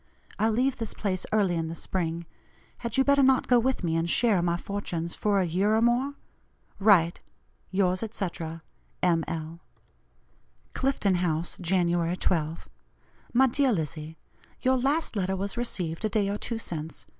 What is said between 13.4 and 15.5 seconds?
DEAR LIZZIE: Your last letter